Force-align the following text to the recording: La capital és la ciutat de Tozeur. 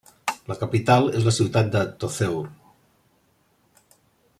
La 0.51 0.55
capital 0.61 1.09
és 1.19 1.27
la 1.29 1.33
ciutat 1.39 1.69
de 1.77 1.83
Tozeur. 2.03 2.49